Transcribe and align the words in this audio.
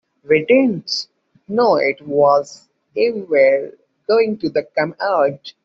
We 0.27 0.43
didn't 0.47 1.09
know 1.47 1.75
it 1.75 2.01
was 2.01 2.67
ever 2.97 3.77
going 4.07 4.39
to 4.39 4.67
come 4.75 4.95
out. 4.99 5.53